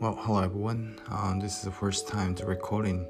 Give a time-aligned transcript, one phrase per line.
[0.00, 0.94] Well, hello everyone.
[1.10, 3.08] Um, this is the first time to recording.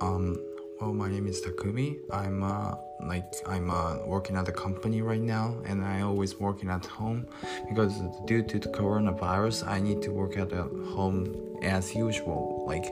[0.00, 0.38] Um,
[0.80, 1.98] well, my name is Takumi.
[2.12, 6.70] I'm uh, like I'm uh, working at the company right now, and I always working
[6.70, 7.26] at home
[7.68, 12.62] because due to the coronavirus, I need to work at home as usual.
[12.68, 12.86] Like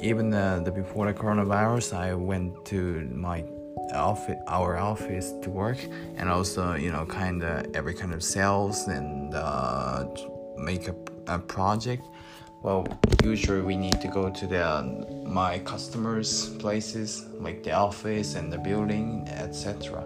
[0.00, 3.44] even the, before the coronavirus, I went to my
[3.94, 5.78] office our office to work
[6.16, 10.04] and also you know kind of every kind of sales and uh,
[10.56, 10.94] make a,
[11.26, 12.06] a project
[12.62, 12.86] well
[13.22, 18.58] usually we need to go to the my customers places like the office and the
[18.58, 20.04] building etc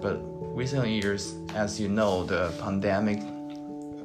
[0.00, 0.18] but
[0.54, 3.20] recent years as you know the pandemic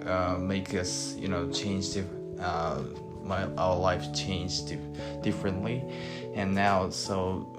[0.05, 2.03] uh, make us you know change the,
[2.41, 2.81] uh,
[3.23, 4.75] my our life changed
[5.21, 5.83] differently.
[6.35, 7.55] And now so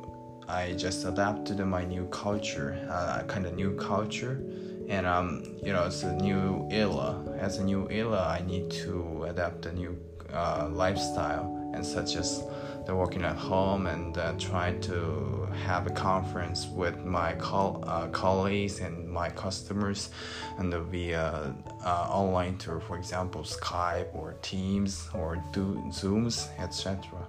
[0.49, 4.43] I just adapted to my new culture, uh, kind of new culture,
[4.89, 7.23] and um, you know, it's a new era.
[7.39, 9.97] As a new era, I need to adapt a new
[10.35, 12.45] uh, lifestyle, and such as
[12.87, 18.09] the working at home and uh, trying to have a conference with my col- uh,
[18.09, 20.11] colleagues and my customers,
[20.59, 27.27] and via uh, online tour, for example, Skype or Teams or do Zooms, etc.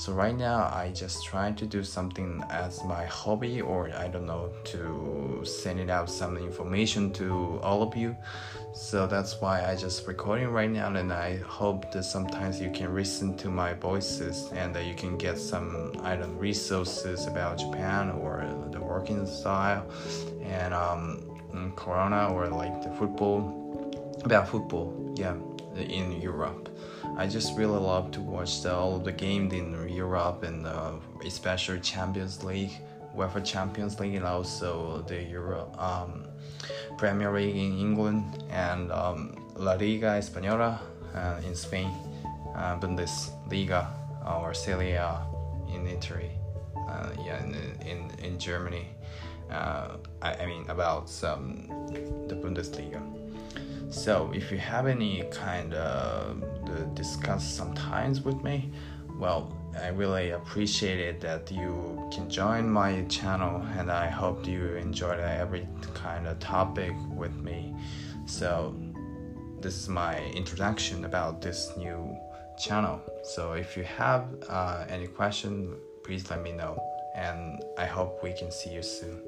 [0.00, 4.24] So right now I just try to do something as my hobby or I don't
[4.24, 8.16] know to send it out some information to all of you.
[8.72, 12.94] So that's why I just recording right now and I hope that sometimes you can
[12.94, 18.10] listen to my voices and that you can get some I don't resources about Japan
[18.10, 19.84] or the working style
[20.42, 21.09] and um,
[21.76, 23.40] Corona or like the football
[24.24, 25.36] about football yeah
[25.76, 26.68] in Europe.
[27.16, 30.92] I just really love to watch the, all the games in Europe and uh,
[31.24, 32.72] especially Champions League,
[33.16, 36.26] UEFA Champions League, and also the Euro um,
[36.96, 40.78] Premier League in England and um, La Liga Española
[41.14, 41.90] uh, in Spain,
[42.54, 43.86] uh, Bundesliga
[44.26, 45.26] or Serie A
[45.72, 46.30] in Italy,
[46.88, 47.54] uh, yeah, in,
[47.86, 48.86] in, in Germany.
[49.50, 51.66] Uh, I, I mean about um,
[52.28, 53.02] the Bundesliga.
[53.90, 58.70] So if you have any kind of uh, discuss sometimes with me,
[59.18, 59.52] well,
[59.82, 65.10] I really appreciate it that you can join my channel, and I hope you enjoy
[65.10, 67.74] every kind of topic with me.
[68.26, 68.74] So
[69.60, 72.16] this is my introduction about this new
[72.58, 73.00] channel.
[73.24, 76.80] So if you have uh, any question, please let me know,
[77.20, 79.20] and I hope we can see you soon.